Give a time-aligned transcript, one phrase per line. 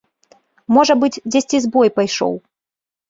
[0.77, 2.33] Можа быць, дзесьці збой пайшоў.